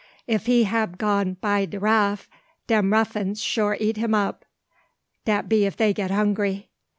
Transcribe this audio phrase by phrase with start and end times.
[0.25, 2.27] If he hab go by de raff
[2.65, 4.45] dem ruffins sure eat him up,
[5.25, 6.71] dat be if dey get hungry.